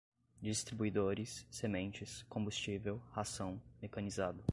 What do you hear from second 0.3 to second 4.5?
distribuidores, sementes, combustível, ração, mecanizado